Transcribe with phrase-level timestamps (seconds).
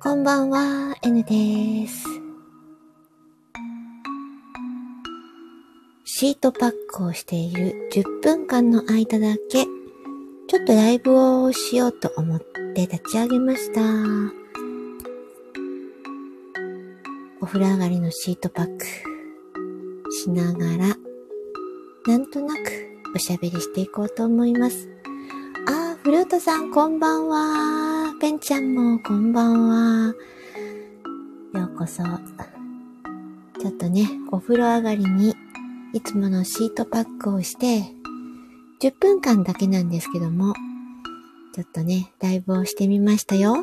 [0.00, 2.04] こんばんは、N です。
[6.04, 12.40] シートパックをしている10分間の間だけ、ちょっとライブをしようと思っ
[12.76, 13.80] て立ち上げました。
[17.40, 18.84] お風呂上がりのシートパック
[20.12, 20.96] しながら、
[22.06, 22.60] なんとなく
[23.16, 24.88] おしゃべりしていこうと思います。
[25.66, 27.97] あー、フルートさんこんばんは。
[28.20, 30.14] ペンちゃんもこんばんは。
[31.54, 32.02] ようこそ。
[32.02, 35.36] ちょっとね、お風呂上がりに
[35.92, 37.84] いつものシートパックをして、
[38.80, 40.52] 10分間だけなんですけども、
[41.54, 43.54] ちょっとね、ライブをしてみましたよ。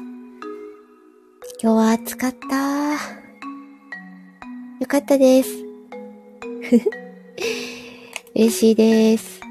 [1.62, 2.94] 今日は暑かった。
[2.94, 2.98] よ
[4.88, 5.50] かったです。
[8.34, 9.42] 嬉しいです。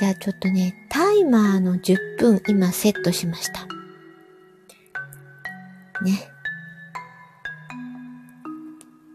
[0.00, 3.77] じゃあちょっとね、タイマーの10分今セットしました。
[6.04, 6.30] ね。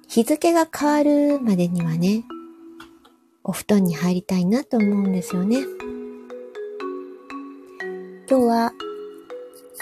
[0.08, 2.23] 日付が変わるまでにはね、
[3.44, 5.58] お布団に入りたいなと思うんですよね。
[8.30, 8.72] 今日は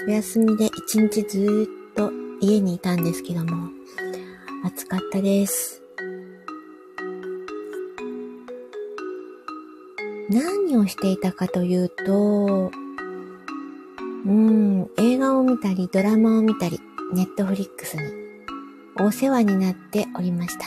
[0.08, 3.70] お休みで一日ずっと家にいたんですけども、
[4.64, 5.82] 暑かったです。
[10.30, 12.72] 何をしていたかというと、
[14.26, 16.80] うん、映画を見たり、ドラマを見たり、
[17.14, 18.04] ネットフリックスに
[19.00, 20.66] お世話になっておりました。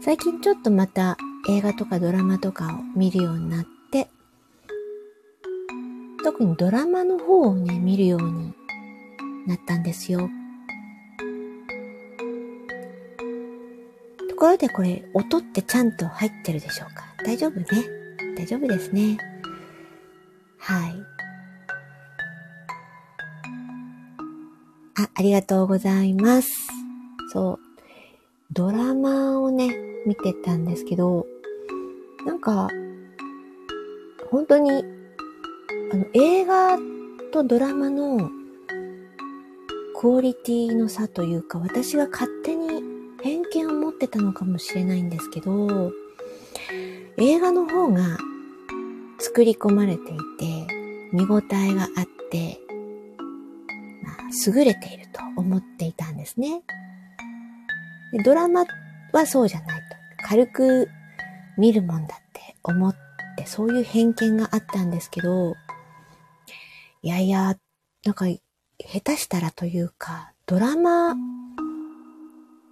[0.00, 1.16] 最近ちょっとまた
[1.48, 4.08] 映画とかドラマとかを見るようになって、
[6.22, 8.54] 特にドラマの方をね、見るように
[9.48, 10.30] なったんですよ。
[14.28, 17.04] ところでこれ、音ってちゃんと入ってるでしょうか？
[17.24, 17.66] 大丈夫ね？
[18.36, 19.18] 大丈夫ですね。
[20.58, 21.11] はい。
[25.02, 26.68] あ、ありがとうございます。
[27.32, 27.58] そう。
[28.52, 29.74] ドラマをね、
[30.06, 31.26] 見てたんですけど、
[32.26, 32.68] なんか、
[34.30, 36.78] 本当に、あの、映画
[37.32, 38.30] とドラマの
[39.98, 42.82] クオリティの差というか、私が勝手に
[43.22, 45.92] 偏見を持ってたのかもしれないんですけど、
[47.16, 48.18] 映画の方が
[49.18, 50.66] 作り込まれていて、
[51.12, 52.60] 見応えがあって、
[54.46, 56.62] 優れていると思っていたんですね。
[58.12, 58.64] でドラマ
[59.12, 59.96] はそうじゃないと。
[60.26, 60.88] 軽く
[61.58, 62.94] 見るもんだって思っ
[63.36, 65.54] て、そういう偏見があったんですけど、
[67.02, 67.56] いやいや、
[68.04, 71.14] なんか、下手したらというか、ドラマ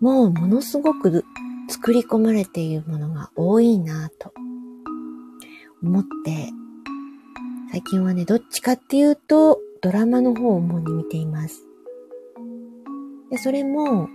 [0.00, 1.25] もものすごく
[1.69, 4.32] 作り込まれているものが多いなぁと
[5.82, 6.49] 思って、
[7.70, 11.64] 最近はね、どっちかっていうと、ドラマの方を主に見ています。
[13.30, 14.08] で、それも、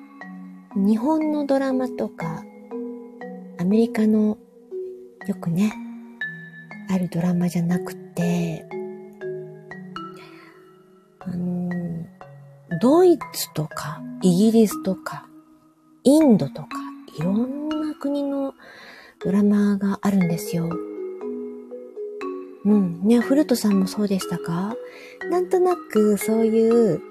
[0.75, 2.43] 日本のドラマとか、
[3.59, 4.37] アメリカの
[5.27, 5.73] よくね、
[6.89, 8.63] あるドラマじゃなくて、
[11.19, 11.71] あの
[12.79, 15.25] ドイツとか、イギリスとか、
[16.03, 16.67] インドとか、
[17.17, 18.53] いろんな国の
[19.23, 20.69] ドラマがあるんですよ。
[22.65, 23.01] うん。
[23.03, 24.75] ね、フルトさんもそうでしたか？
[25.29, 27.01] なんとなくそういう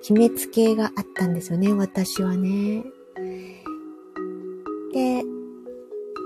[0.00, 2.84] 決めつけがあったんですよね、私はね。
[4.92, 5.22] で、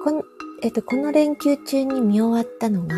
[0.02, 0.24] この、
[0.62, 2.94] えっと、この連休中に見終わったのが、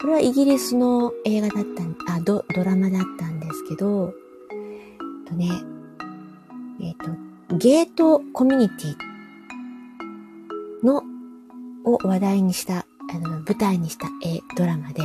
[0.00, 1.64] これはイギリスの映画だっ
[2.06, 4.12] たあ、ド、ドラマだったんですけど、
[4.50, 4.54] え
[5.24, 5.50] っとね、
[6.80, 6.94] えっ
[7.48, 11.02] と、ゲートコミュニティの、
[11.84, 15.02] を話題にしたあの、舞台にした絵、ドラマで、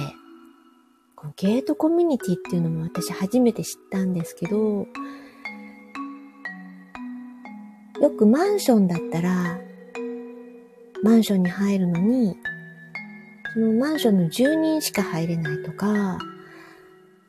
[1.16, 4.88] このゲートコミュニティっていうのも私初めて知ったんですけど、
[8.02, 9.60] よくマンションだったら、
[11.04, 12.36] マンションに入るのに、
[13.54, 16.18] そのマンションの住人しか入れないとか、あ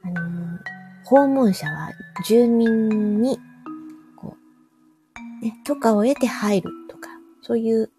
[0.09, 0.59] の、
[1.05, 1.91] 訪問者は
[2.27, 3.39] 住民に、
[4.17, 4.35] こ
[5.43, 7.11] う、ね、許可を得て入るとか、
[7.43, 7.91] そういう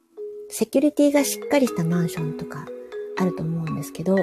[0.53, 2.65] セキュリティがしっかりしたマンションとか
[3.17, 4.17] あると思うんですけど、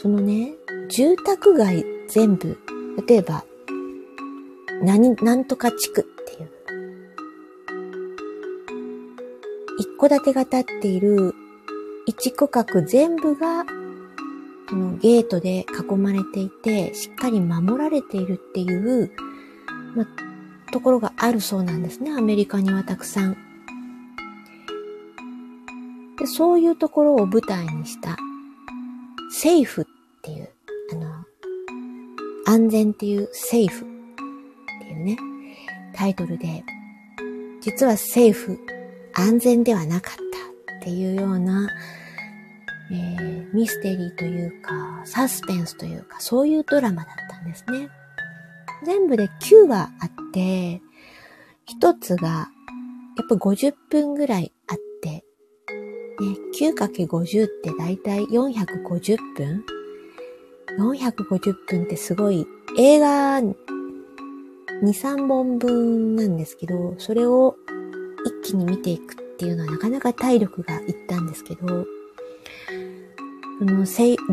[0.00, 0.52] そのね、
[0.88, 2.56] 住宅街全部、
[3.08, 3.44] 例えば、
[4.80, 6.50] 何、なんとか地区っていう、
[9.80, 11.34] 一戸建てが建っている
[12.06, 13.64] 一区画全部が、
[14.68, 19.10] そのゲートで囲まれていて、しっかり守られているっていう、
[19.96, 20.06] ま
[20.70, 22.12] ところがあるそうなんですね。
[22.16, 23.51] アメリカにはたくさん。
[26.22, 28.16] でそういうところを舞台にした、
[29.32, 29.84] セーフっ
[30.22, 30.50] ていう、
[30.92, 31.10] あの、
[32.46, 33.88] 安全っていう、セーフっ
[34.78, 35.18] ていうね、
[35.92, 36.62] タイトルで、
[37.60, 38.56] 実はセーフ、
[39.14, 41.68] 安全ではなかったっていうような、
[42.92, 47.88] えー、ミステリーというか、サスペンスというか、そういうドラマだったんですね。
[48.86, 50.80] 全部で9話あって、
[51.64, 54.52] 一つが、やっぱ50分ぐらい、
[56.58, 59.64] 9×50 ってだいたい450分
[60.78, 62.46] ?450 分ってすごい、
[62.78, 63.54] 映画2、
[64.82, 67.56] 3本分なんですけど、それを
[68.42, 71.86] 一気に見ていくっていうのはなかなか体力がいったんですけど、
[73.58, 73.84] その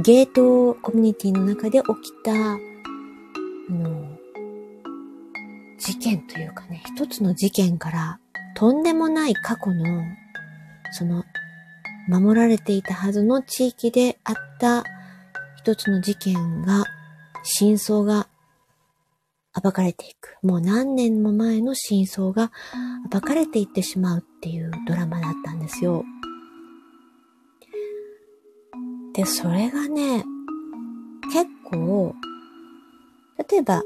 [0.01, 2.57] ゲートコミュニティの中で起きた、あ
[3.69, 4.17] の、
[5.77, 8.19] 事件というかね、一つの事件から
[8.55, 10.03] とんでもない過去の、
[10.91, 11.23] その、
[12.09, 14.83] 守られていたはずの地域であった
[15.57, 16.85] 一つの事件が、
[17.43, 18.27] 真相が
[19.61, 20.37] 暴かれていく。
[20.41, 22.51] もう何年も前の真相が
[23.11, 26.03] 暴かれていってしまうっていうドラマだったんですよ。
[29.13, 30.23] で、それがね、
[31.31, 32.15] 結構、
[33.49, 33.83] 例えば、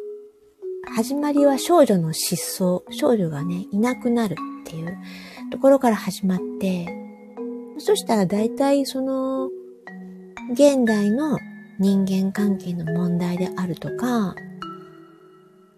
[0.95, 4.97] 始まりは少女の失踪、少女がね、いなくなるっていう
[5.51, 7.02] ところから始まって、
[7.77, 9.49] そしたら大体その、
[10.51, 11.37] 現代の
[11.79, 14.35] 人間関係の問題であるとか、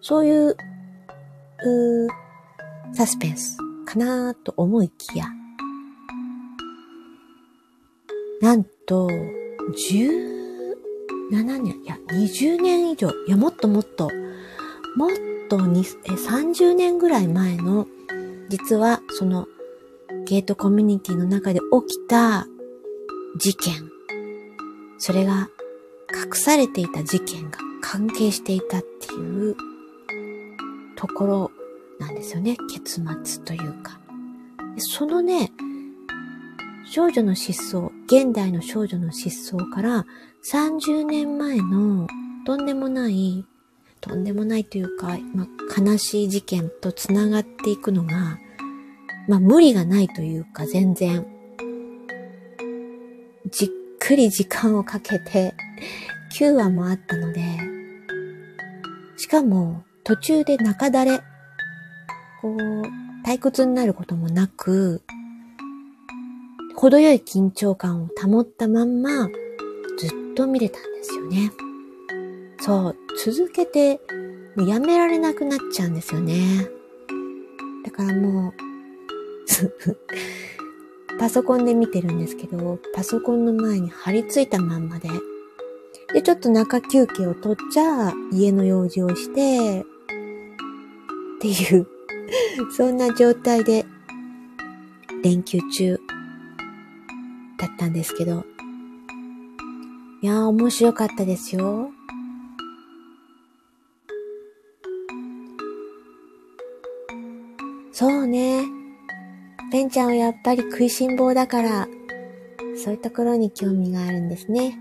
[0.01, 0.55] そういう、う
[2.93, 5.25] サスペンスかなと思いきや、
[8.41, 14.09] なんと、17年、いや、20年以上、いや、もっともっと、
[14.95, 15.09] もっ
[15.49, 17.87] とにえ30年ぐらい前の、
[18.49, 19.47] 実はその
[20.25, 22.47] ゲートコミュニティの中で起きた
[23.37, 23.91] 事件。
[24.97, 25.49] それが
[26.13, 29.55] 隠されていた事件が関係していたっていう
[30.95, 31.51] ところ
[31.99, 32.57] なんですよね。
[32.71, 33.99] 結末というか。
[34.77, 35.51] そのね、
[36.85, 40.05] 少女の失踪、現代の少女の失踪から
[40.51, 42.07] 30年前の
[42.45, 43.45] とんでもない
[44.01, 48.37] とんでもないというか、まあ、悲しい事件と繋がっていくのが、
[49.27, 51.25] まあ、無理がないというか、全然、
[53.49, 53.69] じっ
[53.99, 55.53] くり時間をかけて、
[56.39, 57.41] 9話もあったので、
[59.17, 61.21] しかも、途中で中だれ、
[62.41, 65.01] こう、退屈になることもなく、
[66.75, 69.27] 程よい緊張感を保ったまんま、
[69.97, 71.51] ずっと見れたんですよね。
[72.59, 73.99] そう、続けて、
[74.55, 76.67] もうやめられなくなっちゃうんですよね。
[77.83, 78.64] だからもう
[81.19, 85.09] パソコンで見てるんですけど、パソコンの前に張り付いたまんまで、
[86.13, 89.85] で、ちょっと中休憩を取っちゃ、家の用事をして、っ
[91.39, 91.87] ていう
[92.71, 93.85] そんな状態で、
[95.23, 95.99] 連休中、
[97.57, 98.45] だったんですけど、
[100.21, 101.89] いやー面白かったですよ。
[107.91, 108.74] そうね。
[109.71, 111.87] ペンちゃんはやっぱり食いしん坊だから、
[112.83, 114.77] そういうところに興味があるんですね。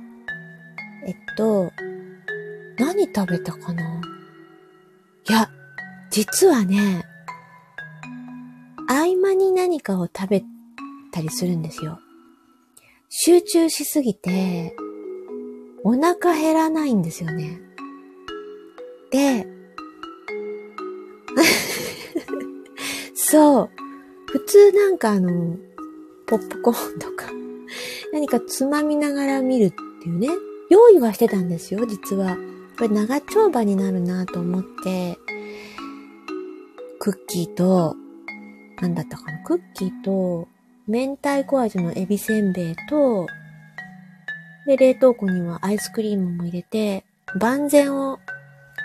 [1.06, 1.70] えっと、
[2.78, 4.00] 何食べたかな？
[5.28, 5.50] いや、
[6.10, 7.04] 実はね、
[8.88, 10.44] 合間に何かを食べ
[11.12, 11.98] たりするんですよ。
[13.08, 14.76] 集中しすぎて、
[15.82, 17.60] お腹減らないんですよね。
[19.10, 19.46] で、
[23.14, 23.70] そう。
[24.34, 25.56] 普通なんかあの、
[26.26, 27.26] ポップコーンとか、
[28.12, 29.70] 何かつまみながら見るっ
[30.02, 30.28] ていうね、
[30.70, 32.36] 用意はしてたんですよ、実は。
[32.76, 35.16] これ長丁場になるなと思って、
[36.98, 37.94] クッキーと、
[38.80, 40.48] なんだったかな、クッキーと、
[40.88, 43.28] 明太子味のエビせんべいと、
[44.66, 47.04] で、冷凍庫にはアイスクリームも入れて、
[47.38, 48.18] 万全を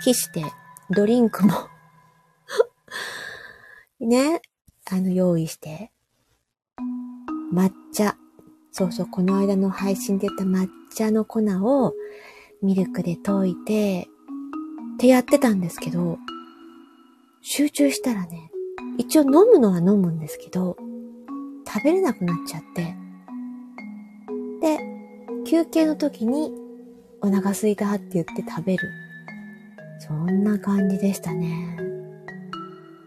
[0.04, 0.44] 期して、
[0.92, 1.54] ドリンクも
[4.00, 4.44] ね、
[4.92, 5.92] あの、用意して、
[7.54, 8.16] 抹茶。
[8.72, 11.94] そうそう、この間の配信で言った抹茶の粉を
[12.62, 14.08] ミルクで溶いて、
[14.96, 16.18] ってやってたんですけど、
[17.42, 18.52] 集中したらね、
[18.98, 20.76] 一応飲むのは飲むんですけど、
[21.66, 22.96] 食べれなくなっちゃって。
[24.62, 24.80] で、
[25.46, 26.52] 休憩の時に
[27.22, 28.90] お腹すいたって言って食べる。
[30.00, 31.89] そんな感じでしたね。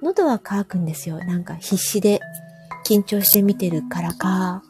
[0.02, 1.18] 喉は乾くんですよ。
[1.18, 2.20] なんか必死で
[2.84, 4.62] 緊張して見てるからか、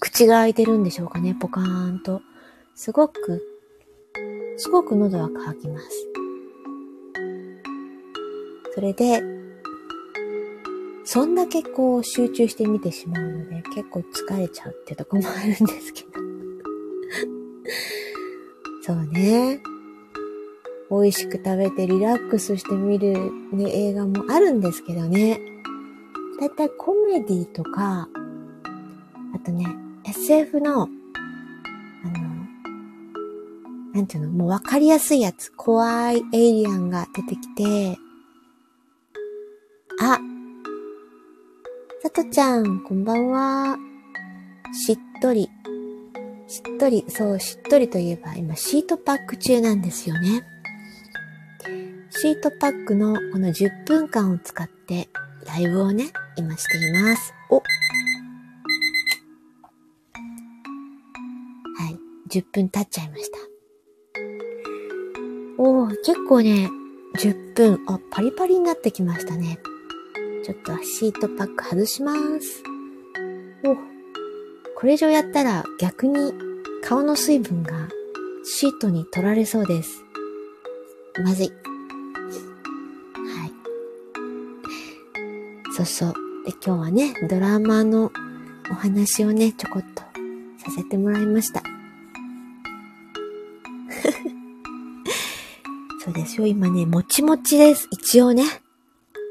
[0.00, 2.22] 口が開いてるんでしょうかね、ポカーンと。
[2.74, 3.56] すごく
[4.58, 5.88] すごく喉は渇きます。
[8.74, 9.22] それで、
[11.04, 16.08] そんだけこう集中して見てしまうので結構疲れちゃうってとこもあるんですけど。
[18.82, 19.60] そうね。
[20.90, 23.14] 美味しく食べてリラックスして見る、
[23.52, 25.40] ね、映画もあるんですけどね。
[26.38, 28.08] だいたいコメディとか、
[29.34, 29.66] あとね、
[30.04, 30.88] SF の、あの、
[33.94, 37.98] なんていうの、もうわかりやすいやつ、怖いエイリアンが出てきて、
[40.00, 40.20] あ、
[42.02, 43.76] さとちゃん、こんばんは。
[44.72, 45.48] しっとり。
[46.46, 50.44] しっとり、そう、しっとりといえば、今、シートパック中なんですよね。
[52.10, 55.08] シートパックのこの10分間を使って、
[55.46, 57.34] ライブをね、今しています。
[57.50, 57.62] おは
[61.90, 61.98] い。
[62.28, 63.38] 10分経っちゃいました。
[65.58, 66.70] おー、結構ね、
[67.18, 69.58] 10分、あ、パリパリになってきましたね。
[70.44, 72.62] ちょっとシートパック外します。
[73.64, 73.74] お
[74.78, 76.32] これ以上やったら逆に
[76.82, 77.88] 顔の水分が
[78.44, 80.05] シートに取られそうです。
[81.22, 81.48] まずい。
[81.48, 81.54] は
[83.46, 83.52] い。
[85.74, 86.14] そうそう。
[86.44, 88.12] で、今日はね、ドラマの
[88.70, 90.02] お話をね、ちょこっと
[90.58, 91.62] させてもらいました。
[96.04, 96.46] そうですよ。
[96.46, 97.88] 今ね、もちもちです。
[97.90, 98.44] 一応ね。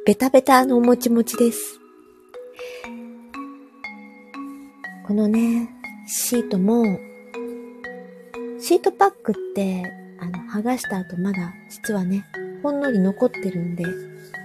[0.06, 1.80] ベタベタのもちもちです。
[5.08, 5.70] このね、
[6.08, 6.84] シートも、
[8.60, 12.26] シートパックって、あの、剥がした後まだ、実はね、
[12.64, 13.86] ほんのり残ってるんで、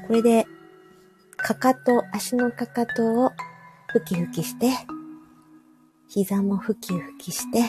[0.06, 0.46] これで、
[1.38, 3.32] かかと、足のかかとを
[3.88, 4.72] ふきふきして、
[6.06, 7.66] 膝もふきふきして、そ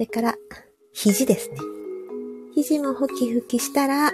[0.00, 0.34] れから、
[0.92, 1.56] 肘ですね。
[2.52, 4.10] 肘もふきふきしたら、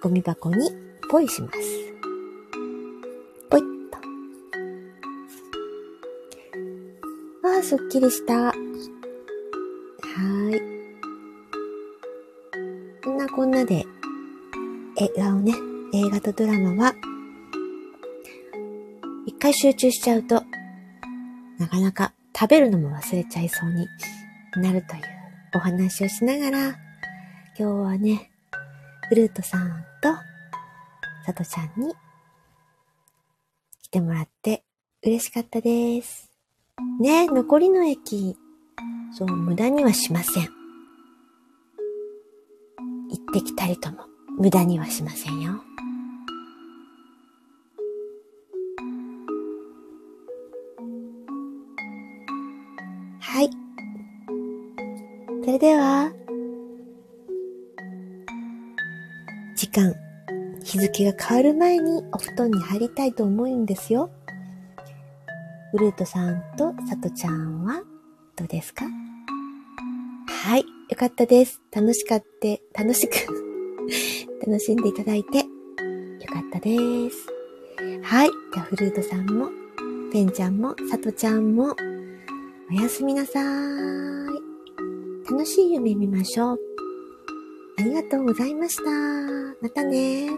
[0.00, 0.70] ゴミ箱に
[1.10, 1.58] ポイします。
[3.50, 3.98] ポイッと。
[7.48, 8.54] ああ、すっきりした。
[13.34, 13.84] こんなで、
[14.96, 15.52] 映画をね、
[15.92, 16.94] 映画とドラマは、
[19.26, 20.44] 一回集中しちゃうと、
[21.58, 23.88] なかなか食べるのも忘れちゃいそうに
[24.62, 25.02] なるという
[25.56, 26.76] お話をしながら、今
[27.56, 28.30] 日はね、
[29.08, 30.14] フルートさんと、
[31.26, 31.92] さとちゃんに
[33.82, 34.62] 来てもらって
[35.02, 36.30] 嬉しかったです。
[37.00, 38.36] ね残りの駅、
[39.12, 40.63] そう、無駄にはしません。
[43.34, 44.04] 行ってきたりとも
[44.38, 45.60] 無駄にはしませんよ。
[53.20, 53.50] はい。
[55.44, 56.12] それでは、
[59.56, 59.94] 時間、
[60.62, 64.10] 日付が変わる前にお布団に入りたいと思うんですよ。
[65.72, 67.82] フルートさんとさとちゃんは
[68.36, 68.84] どうですか？
[68.84, 71.62] はい、よかったです。
[71.72, 73.14] 楽しかって、楽しく
[74.46, 75.44] 楽しんでいただいてよ
[76.30, 77.26] かったです。
[78.02, 79.48] はい、じゃあフルートさんも、
[80.12, 81.74] ペンちゃんも、さとちゃんも、
[82.70, 84.44] おやすみなさーい。
[85.30, 86.58] 楽しい夢見ましょう。
[87.78, 88.82] ありがとうございました。
[89.62, 90.28] またね